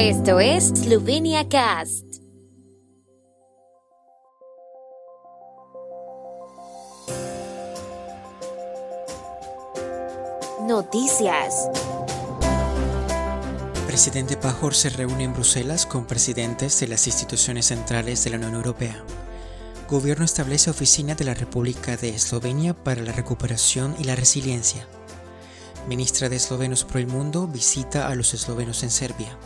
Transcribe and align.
Esto 0.00 0.38
es 0.38 0.68
Slovenia 0.68 1.48
Cast. 1.48 2.04
Noticias. 10.68 11.68
Presidente 13.88 14.36
Pajor 14.36 14.72
se 14.76 14.90
reúne 14.90 15.24
en 15.24 15.32
Bruselas 15.32 15.84
con 15.84 16.06
presidentes 16.06 16.78
de 16.78 16.86
las 16.86 17.08
instituciones 17.08 17.66
centrales 17.66 18.22
de 18.22 18.30
la 18.30 18.36
Unión 18.36 18.54
Europea. 18.54 19.02
Gobierno 19.90 20.24
establece 20.24 20.70
oficina 20.70 21.16
de 21.16 21.24
la 21.24 21.34
República 21.34 21.96
de 21.96 22.10
Eslovenia 22.10 22.72
para 22.72 23.02
la 23.02 23.10
recuperación 23.10 23.96
y 23.98 24.04
la 24.04 24.14
resiliencia. 24.14 24.86
Ministra 25.88 26.28
de 26.28 26.36
Eslovenos 26.36 26.84
por 26.84 26.98
el 26.98 27.08
Mundo 27.08 27.48
visita 27.48 28.06
a 28.06 28.14
los 28.14 28.32
eslovenos 28.32 28.84
en 28.84 28.92
Serbia. 28.92 29.36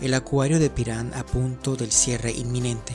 El 0.00 0.14
acuario 0.14 0.58
de 0.58 0.70
Pirán 0.70 1.12
a 1.12 1.26
punto 1.26 1.76
del 1.76 1.92
cierre 1.92 2.32
inminente. 2.32 2.94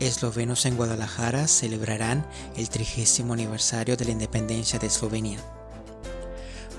Eslovenos 0.00 0.66
en 0.66 0.76
Guadalajara 0.76 1.46
celebrarán 1.46 2.26
el 2.56 2.68
trigésimo 2.68 3.34
aniversario 3.34 3.96
de 3.96 4.06
la 4.06 4.10
independencia 4.10 4.80
de 4.80 4.88
Eslovenia. 4.88 5.38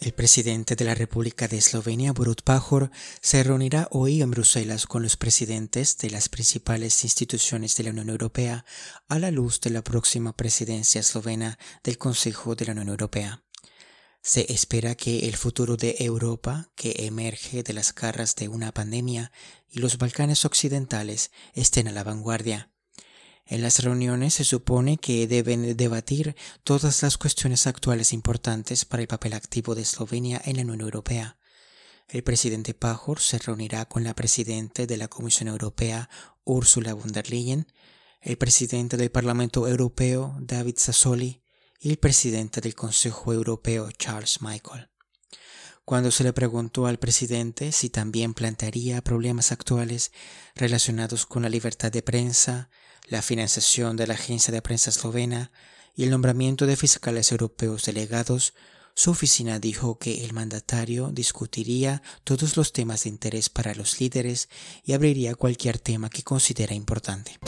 El 0.00 0.12
presidente 0.12 0.76
de 0.76 0.84
la 0.84 0.94
República 0.94 1.48
de 1.48 1.58
Eslovenia, 1.58 2.12
Borut 2.12 2.42
Pajor, 2.42 2.92
se 3.20 3.42
reunirá 3.42 3.88
hoy 3.90 4.22
en 4.22 4.30
Bruselas 4.30 4.86
con 4.86 5.02
los 5.02 5.16
presidentes 5.16 5.98
de 5.98 6.08
las 6.08 6.28
principales 6.28 7.02
instituciones 7.02 7.74
de 7.74 7.82
la 7.82 7.90
Unión 7.90 8.10
Europea 8.10 8.64
a 9.08 9.18
la 9.18 9.32
luz 9.32 9.60
de 9.60 9.70
la 9.70 9.82
próxima 9.82 10.36
presidencia 10.36 11.00
eslovena 11.00 11.58
del 11.82 11.98
Consejo 11.98 12.54
de 12.54 12.66
la 12.66 12.72
Unión 12.72 12.90
Europea. 12.90 13.42
Se 14.22 14.52
espera 14.52 14.94
que 14.94 15.28
el 15.28 15.34
futuro 15.34 15.76
de 15.76 15.96
Europa, 15.98 16.70
que 16.76 16.94
emerge 17.06 17.64
de 17.64 17.72
las 17.72 17.92
garras 17.92 18.36
de 18.36 18.46
una 18.46 18.70
pandemia, 18.70 19.32
y 19.68 19.80
los 19.80 19.98
Balcanes 19.98 20.44
occidentales 20.44 21.32
estén 21.54 21.88
a 21.88 21.92
la 21.92 22.04
vanguardia. 22.04 22.70
En 23.50 23.62
las 23.62 23.82
reuniones 23.82 24.34
se 24.34 24.44
supone 24.44 24.98
que 24.98 25.26
deben 25.26 25.74
debatir 25.74 26.36
todas 26.64 27.02
las 27.02 27.16
cuestiones 27.16 27.66
actuales 27.66 28.12
importantes 28.12 28.84
para 28.84 29.00
el 29.00 29.08
papel 29.08 29.32
activo 29.32 29.74
de 29.74 29.82
Eslovenia 29.82 30.38
en 30.44 30.56
la 30.56 30.62
Unión 30.64 30.82
Europea. 30.82 31.38
El 32.08 32.22
presidente 32.22 32.74
Pajor 32.74 33.20
se 33.20 33.38
reunirá 33.38 33.86
con 33.86 34.04
la 34.04 34.14
presidenta 34.14 34.84
de 34.84 34.98
la 34.98 35.08
Comisión 35.08 35.48
Europea, 35.48 36.10
Ursula 36.44 36.92
von 36.92 37.10
der 37.10 37.30
Leyen, 37.30 37.66
el 38.20 38.36
presidente 38.36 38.98
del 38.98 39.10
Parlamento 39.10 39.66
Europeo, 39.66 40.36
David 40.40 40.76
Sassoli, 40.76 41.42
y 41.80 41.88
el 41.88 41.96
presidente 41.96 42.60
del 42.60 42.74
Consejo 42.74 43.32
Europeo, 43.32 43.90
Charles 43.92 44.42
Michael. 44.42 44.90
Cuando 45.88 46.10
se 46.10 46.22
le 46.22 46.34
preguntó 46.34 46.86
al 46.86 46.98
presidente 46.98 47.72
si 47.72 47.88
también 47.88 48.34
plantearía 48.34 49.00
problemas 49.00 49.52
actuales 49.52 50.12
relacionados 50.54 51.24
con 51.24 51.44
la 51.44 51.48
libertad 51.48 51.90
de 51.90 52.02
prensa, 52.02 52.68
la 53.06 53.22
financiación 53.22 53.96
de 53.96 54.06
la 54.06 54.12
Agencia 54.12 54.52
de 54.52 54.60
Prensa 54.60 54.90
Eslovena 54.90 55.50
y 55.96 56.04
el 56.04 56.10
nombramiento 56.10 56.66
de 56.66 56.76
fiscales 56.76 57.32
europeos 57.32 57.86
delegados, 57.86 58.52
su 58.94 59.12
oficina 59.12 59.60
dijo 59.60 59.98
que 59.98 60.26
el 60.26 60.34
mandatario 60.34 61.08
discutiría 61.10 62.02
todos 62.22 62.58
los 62.58 62.74
temas 62.74 63.04
de 63.04 63.08
interés 63.08 63.48
para 63.48 63.74
los 63.74 63.98
líderes 63.98 64.50
y 64.84 64.92
abriría 64.92 65.36
cualquier 65.36 65.78
tema 65.78 66.10
que 66.10 66.22
considera 66.22 66.74
importante. 66.74 67.38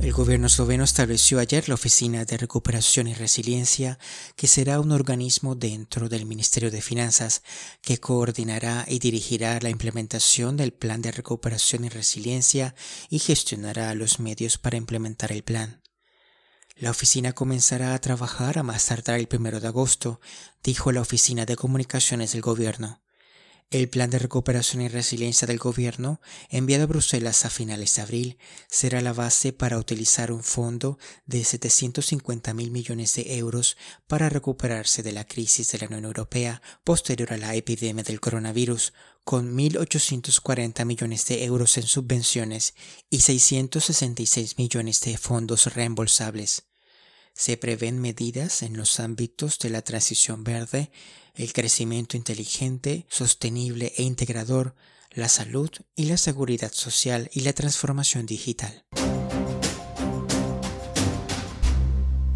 El 0.00 0.12
gobierno 0.12 0.46
esloveno 0.46 0.84
estableció 0.84 1.40
ayer 1.40 1.68
la 1.68 1.74
Oficina 1.74 2.24
de 2.24 2.36
Recuperación 2.36 3.08
y 3.08 3.14
Resiliencia, 3.14 3.98
que 4.36 4.46
será 4.46 4.78
un 4.78 4.92
organismo 4.92 5.56
dentro 5.56 6.08
del 6.08 6.24
Ministerio 6.24 6.70
de 6.70 6.80
Finanzas 6.80 7.42
que 7.82 7.98
coordinará 7.98 8.84
y 8.86 9.00
dirigirá 9.00 9.58
la 9.60 9.70
implementación 9.70 10.56
del 10.56 10.72
Plan 10.72 11.02
de 11.02 11.10
Recuperación 11.10 11.84
y 11.84 11.88
Resiliencia 11.88 12.76
y 13.10 13.18
gestionará 13.18 13.92
los 13.94 14.20
medios 14.20 14.56
para 14.56 14.76
implementar 14.76 15.32
el 15.32 15.42
plan. 15.42 15.82
La 16.76 16.92
oficina 16.92 17.32
comenzará 17.32 17.92
a 17.92 18.00
trabajar 18.00 18.56
a 18.56 18.62
más 18.62 18.86
tardar 18.86 19.18
el 19.18 19.28
1 19.30 19.58
de 19.58 19.66
agosto, 19.66 20.20
dijo 20.62 20.92
la 20.92 21.00
Oficina 21.00 21.44
de 21.44 21.56
Comunicaciones 21.56 22.32
del 22.32 22.42
Gobierno. 22.42 23.02
El 23.70 23.90
plan 23.90 24.08
de 24.08 24.18
recuperación 24.18 24.80
y 24.80 24.88
resiliencia 24.88 25.46
del 25.46 25.58
gobierno, 25.58 26.22
enviado 26.48 26.84
a 26.84 26.86
Bruselas 26.86 27.44
a 27.44 27.50
finales 27.50 27.94
de 27.96 28.02
abril, 28.02 28.38
será 28.66 29.02
la 29.02 29.12
base 29.12 29.52
para 29.52 29.76
utilizar 29.76 30.32
un 30.32 30.42
fondo 30.42 30.98
de 31.26 31.44
750 31.44 32.54
mil 32.54 32.70
millones 32.70 33.14
de 33.16 33.36
euros 33.36 33.76
para 34.06 34.30
recuperarse 34.30 35.02
de 35.02 35.12
la 35.12 35.26
crisis 35.26 35.70
de 35.70 35.80
la 35.80 35.86
Unión 35.88 36.06
Europea 36.06 36.62
posterior 36.82 37.34
a 37.34 37.36
la 37.36 37.54
epidemia 37.56 38.02
del 38.04 38.20
coronavirus, 38.20 38.94
con 39.22 39.54
1.840 39.54 40.86
millones 40.86 41.26
de 41.26 41.44
euros 41.44 41.76
en 41.76 41.82
subvenciones 41.82 42.74
y 43.10 43.20
666 43.20 44.56
millones 44.56 45.02
de 45.02 45.18
fondos 45.18 45.74
reembolsables. 45.74 46.62
Se 47.34 47.58
prevén 47.58 48.00
medidas 48.00 48.62
en 48.62 48.78
los 48.78 48.98
ámbitos 48.98 49.58
de 49.58 49.68
la 49.68 49.82
transición 49.82 50.42
verde, 50.42 50.90
el 51.38 51.52
crecimiento 51.52 52.16
inteligente, 52.16 53.06
sostenible 53.08 53.92
e 53.96 54.02
integrador, 54.02 54.74
la 55.12 55.28
salud 55.28 55.70
y 55.94 56.06
la 56.06 56.16
seguridad 56.16 56.72
social 56.72 57.30
y 57.32 57.40
la 57.40 57.52
transformación 57.52 58.26
digital. 58.26 58.84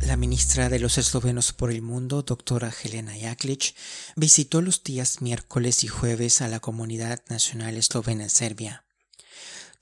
La 0.01 0.17
ministra 0.17 0.69
de 0.69 0.79
los 0.79 0.99
eslovenos 0.99 1.53
por 1.53 1.71
el 1.71 1.83
mundo, 1.83 2.23
doctora 2.23 2.73
Helena 2.83 3.13
Jaklic, 3.19 3.75
visitó 4.15 4.63
los 4.63 4.85
días 4.85 5.21
miércoles 5.21 5.85
y 5.85 5.89
jueves 5.89 6.41
a 6.41 6.49
la 6.49 6.61
comunidad 6.61 7.23
nacional 7.29 7.77
eslovena 7.77 8.25
en 8.25 8.31
Serbia. 8.31 8.85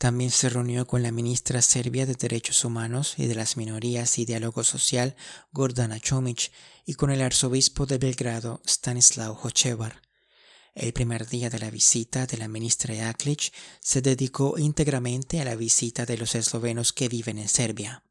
También 0.00 0.30
se 0.30 0.48
reunió 0.48 0.86
con 0.86 1.02
la 1.02 1.12
ministra 1.12 1.60
serbia 1.60 2.06
de 2.06 2.14
Derechos 2.14 2.64
Humanos 2.64 3.16
y 3.18 3.26
de 3.26 3.34
las 3.34 3.58
Minorías 3.58 4.18
y 4.18 4.24
Diálogo 4.24 4.64
Social, 4.64 5.14
Gordana 5.52 6.00
Chomic, 6.00 6.52
y 6.86 6.94
con 6.94 7.10
el 7.10 7.20
arzobispo 7.20 7.84
de 7.84 7.98
Belgrado, 7.98 8.62
Stanislav 8.64 9.36
Hochevar. 9.44 10.00
El 10.74 10.94
primer 10.94 11.28
día 11.28 11.50
de 11.50 11.58
la 11.58 11.70
visita 11.70 12.24
de 12.24 12.38
la 12.38 12.48
ministra 12.48 12.94
Jaklic 12.94 13.52
se 13.80 14.00
dedicó 14.00 14.56
íntegramente 14.56 15.38
a 15.38 15.44
la 15.44 15.54
visita 15.54 16.06
de 16.06 16.16
los 16.16 16.34
eslovenos 16.34 16.94
que 16.94 17.10
viven 17.10 17.36
en 17.36 17.50
Serbia. 17.50 18.02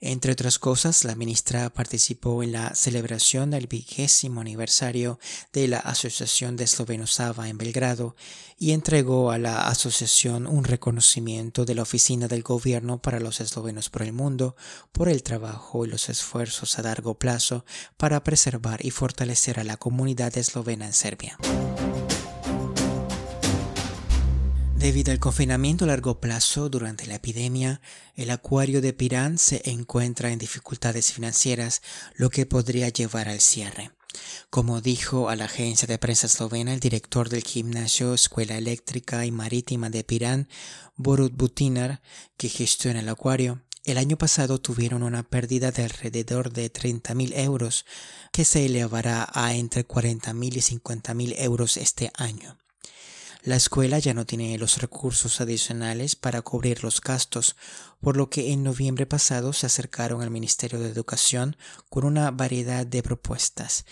Entre 0.00 0.30
otras 0.30 0.60
cosas, 0.60 1.04
la 1.04 1.16
ministra 1.16 1.70
participó 1.70 2.44
en 2.44 2.52
la 2.52 2.72
celebración 2.76 3.50
del 3.50 3.66
vigésimo 3.66 4.40
aniversario 4.40 5.18
de 5.52 5.66
la 5.66 5.78
Asociación 5.78 6.56
de 6.56 6.64
Eslovenos 6.64 7.14
Sava 7.14 7.48
en 7.48 7.58
Belgrado 7.58 8.14
y 8.58 8.72
entregó 8.72 9.32
a 9.32 9.38
la 9.38 9.66
asociación 9.66 10.46
un 10.46 10.62
reconocimiento 10.62 11.64
de 11.64 11.74
la 11.74 11.82
Oficina 11.82 12.28
del 12.28 12.44
Gobierno 12.44 13.02
para 13.02 13.18
los 13.18 13.40
Eslovenos 13.40 13.90
por 13.90 14.02
el 14.02 14.12
Mundo 14.12 14.54
por 14.92 15.08
el 15.08 15.24
trabajo 15.24 15.84
y 15.84 15.88
los 15.88 16.08
esfuerzos 16.08 16.78
a 16.78 16.82
largo 16.82 17.14
plazo 17.14 17.64
para 17.96 18.22
preservar 18.22 18.84
y 18.86 18.92
fortalecer 18.92 19.58
a 19.58 19.64
la 19.64 19.78
comunidad 19.78 20.36
eslovena 20.38 20.86
en 20.86 20.92
Serbia. 20.92 21.38
Debido 24.78 25.10
al 25.10 25.18
confinamiento 25.18 25.84
a 25.84 25.88
largo 25.88 26.20
plazo 26.20 26.68
durante 26.68 27.08
la 27.08 27.16
epidemia, 27.16 27.80
el 28.14 28.30
acuario 28.30 28.80
de 28.80 28.92
Pirán 28.92 29.36
se 29.36 29.60
encuentra 29.68 30.30
en 30.30 30.38
dificultades 30.38 31.12
financieras, 31.12 31.82
lo 32.14 32.30
que 32.30 32.46
podría 32.46 32.88
llevar 32.88 33.28
al 33.28 33.40
cierre. 33.40 33.90
Como 34.50 34.80
dijo 34.80 35.30
a 35.30 35.34
la 35.34 35.46
agencia 35.46 35.88
de 35.88 35.98
prensa 35.98 36.28
eslovena 36.28 36.72
el 36.72 36.78
director 36.78 37.28
del 37.28 37.42
gimnasio 37.42 38.14
Escuela 38.14 38.56
Eléctrica 38.56 39.26
y 39.26 39.32
Marítima 39.32 39.90
de 39.90 40.04
Pirán, 40.04 40.48
Borut 40.96 41.36
Butinar, 41.36 42.00
que 42.36 42.48
gestiona 42.48 43.00
el 43.00 43.08
acuario, 43.08 43.60
el 43.82 43.98
año 43.98 44.16
pasado 44.16 44.60
tuvieron 44.60 45.02
una 45.02 45.24
pérdida 45.24 45.72
de 45.72 45.82
alrededor 45.82 46.52
de 46.52 46.72
30.000 46.72 47.36
euros, 47.36 47.84
que 48.30 48.44
se 48.44 48.66
elevará 48.66 49.28
a 49.34 49.56
entre 49.56 49.86
40.000 49.88 50.56
y 50.56 50.78
50.000 50.78 51.34
euros 51.38 51.76
este 51.76 52.12
año. 52.14 52.56
La 53.42 53.56
escuela 53.56 53.98
ya 53.98 54.14
no 54.14 54.26
tiene 54.26 54.58
los 54.58 54.78
recursos 54.78 55.40
adicionales 55.40 56.16
para 56.16 56.42
cubrir 56.42 56.82
los 56.82 57.00
gastos, 57.00 57.56
por 58.00 58.16
lo 58.16 58.30
que 58.30 58.52
en 58.52 58.64
noviembre 58.64 59.06
pasado 59.06 59.52
se 59.52 59.66
acercaron 59.66 60.22
al 60.22 60.30
Ministerio 60.30 60.80
de 60.80 60.90
Educación 60.90 61.56
con 61.88 62.04
una 62.04 62.30
variedad 62.30 62.84
de 62.84 63.02
propuestas. 63.02 63.84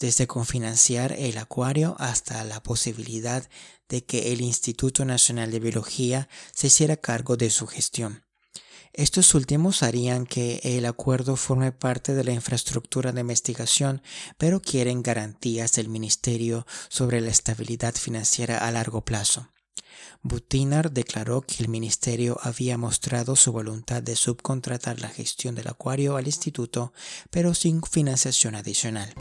desde 0.00 0.26
confinanciar 0.26 1.12
el 1.12 1.38
acuario 1.38 1.94
hasta 2.00 2.42
la 2.44 2.62
posibilidad 2.62 3.48
de 3.88 4.04
que 4.04 4.32
el 4.32 4.40
Instituto 4.40 5.04
Nacional 5.04 5.52
de 5.52 5.60
Biología 5.60 6.28
se 6.52 6.66
hiciera 6.66 6.96
cargo 6.96 7.36
de 7.36 7.48
su 7.48 7.66
gestión. 7.68 8.23
Estos 8.96 9.34
últimos 9.34 9.82
harían 9.82 10.24
que 10.24 10.60
el 10.62 10.86
acuerdo 10.86 11.34
forme 11.34 11.72
parte 11.72 12.14
de 12.14 12.22
la 12.22 12.30
infraestructura 12.30 13.10
de 13.10 13.22
investigación, 13.22 14.02
pero 14.38 14.62
quieren 14.62 15.02
garantías 15.02 15.72
del 15.72 15.88
Ministerio 15.88 16.64
sobre 16.88 17.20
la 17.20 17.30
estabilidad 17.30 17.96
financiera 17.96 18.58
a 18.58 18.70
largo 18.70 19.04
plazo. 19.04 19.48
Butinar 20.22 20.92
declaró 20.92 21.42
que 21.42 21.56
el 21.64 21.68
ministerio 21.68 22.38
había 22.40 22.78
mostrado 22.78 23.34
su 23.34 23.50
voluntad 23.50 24.00
de 24.00 24.14
subcontratar 24.14 25.00
la 25.00 25.08
gestión 25.08 25.56
del 25.56 25.66
acuario 25.66 26.16
al 26.16 26.26
instituto, 26.26 26.92
pero 27.30 27.52
sin 27.52 27.82
financiación 27.82 28.54
adicional. 28.54 29.12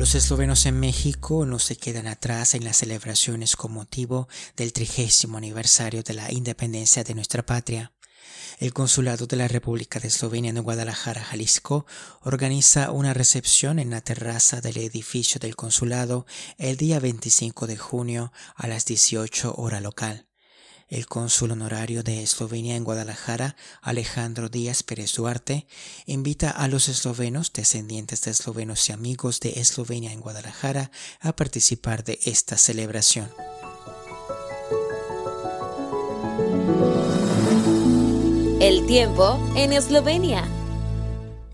Los 0.00 0.14
eslovenos 0.14 0.64
en 0.64 0.80
México 0.80 1.44
no 1.44 1.58
se 1.58 1.76
quedan 1.76 2.06
atrás 2.06 2.54
en 2.54 2.64
las 2.64 2.78
celebraciones 2.78 3.54
con 3.54 3.72
motivo 3.72 4.28
del 4.56 4.72
trigésimo 4.72 5.36
aniversario 5.36 6.02
de 6.02 6.14
la 6.14 6.32
independencia 6.32 7.04
de 7.04 7.14
nuestra 7.14 7.44
patria. 7.44 7.92
El 8.60 8.72
Consulado 8.72 9.26
de 9.26 9.36
la 9.36 9.46
República 9.46 10.00
de 10.00 10.08
Eslovenia 10.08 10.52
en 10.52 10.62
Guadalajara, 10.62 11.22
Jalisco, 11.22 11.84
organiza 12.22 12.92
una 12.92 13.12
recepción 13.12 13.78
en 13.78 13.90
la 13.90 14.00
terraza 14.00 14.62
del 14.62 14.78
edificio 14.78 15.38
del 15.38 15.54
consulado 15.54 16.24
el 16.56 16.78
día 16.78 16.98
25 16.98 17.66
de 17.66 17.76
junio 17.76 18.32
a 18.54 18.68
las 18.68 18.86
18 18.86 19.54
hora 19.58 19.82
local. 19.82 20.29
El 20.90 21.06
cónsul 21.06 21.52
honorario 21.52 22.02
de 22.02 22.20
Eslovenia 22.20 22.74
en 22.74 22.82
Guadalajara, 22.82 23.54
Alejandro 23.80 24.48
Díaz 24.48 24.82
Pérez 24.82 25.14
Duarte, 25.14 25.68
invita 26.04 26.50
a 26.50 26.66
los 26.66 26.88
eslovenos, 26.88 27.52
descendientes 27.52 28.22
de 28.22 28.32
eslovenos 28.32 28.88
y 28.88 28.92
amigos 28.92 29.38
de 29.38 29.60
Eslovenia 29.60 30.12
en 30.12 30.20
Guadalajara, 30.20 30.90
a 31.20 31.36
participar 31.36 32.02
de 32.02 32.18
esta 32.24 32.56
celebración. 32.56 33.30
El 38.60 38.84
tiempo 38.88 39.38
en 39.54 39.72
Eslovenia. 39.72 40.48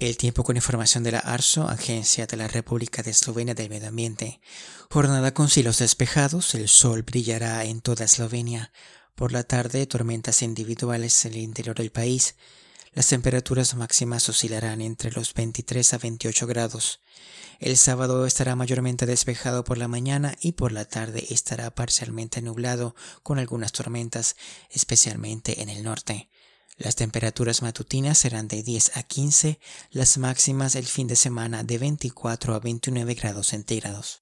El 0.00 0.16
tiempo 0.16 0.44
con 0.44 0.56
información 0.56 1.04
de 1.04 1.12
la 1.12 1.18
ARSO, 1.18 1.68
Agencia 1.68 2.26
de 2.26 2.38
la 2.38 2.48
República 2.48 3.02
de 3.02 3.10
Eslovenia 3.10 3.54
del 3.54 3.68
Medio 3.68 3.88
Ambiente. 3.88 4.40
Jornada 4.90 5.34
con 5.34 5.50
cielos 5.50 5.80
despejados, 5.80 6.54
el 6.54 6.68
sol 6.68 7.02
brillará 7.02 7.64
en 7.64 7.82
toda 7.82 8.06
Eslovenia. 8.06 8.72
Por 9.16 9.32
la 9.32 9.44
tarde, 9.44 9.86
tormentas 9.86 10.42
individuales 10.42 11.24
en 11.24 11.32
el 11.32 11.38
interior 11.38 11.74
del 11.74 11.90
país. 11.90 12.34
Las 12.92 13.08
temperaturas 13.08 13.74
máximas 13.74 14.28
oscilarán 14.28 14.82
entre 14.82 15.10
los 15.10 15.32
23 15.32 15.94
a 15.94 15.98
28 15.98 16.46
grados. 16.46 17.00
El 17.58 17.78
sábado 17.78 18.26
estará 18.26 18.56
mayormente 18.56 19.06
despejado 19.06 19.64
por 19.64 19.78
la 19.78 19.88
mañana 19.88 20.36
y 20.42 20.52
por 20.52 20.70
la 20.70 20.84
tarde 20.84 21.26
estará 21.30 21.74
parcialmente 21.74 22.42
nublado 22.42 22.94
con 23.22 23.38
algunas 23.38 23.72
tormentas, 23.72 24.36
especialmente 24.70 25.62
en 25.62 25.70
el 25.70 25.82
norte. 25.82 26.28
Las 26.76 26.94
temperaturas 26.94 27.62
matutinas 27.62 28.18
serán 28.18 28.48
de 28.48 28.62
10 28.62 28.98
a 28.98 29.02
15, 29.02 29.58
las 29.92 30.18
máximas 30.18 30.74
el 30.74 30.84
fin 30.84 31.06
de 31.06 31.16
semana 31.16 31.62
de 31.62 31.78
24 31.78 32.54
a 32.54 32.60
29 32.60 33.14
grados 33.14 33.46
centígrados. 33.46 34.20